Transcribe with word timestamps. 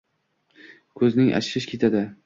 Ko‘zing 1.01 1.31
achishib 1.41 1.73
ketadi. 1.75 2.07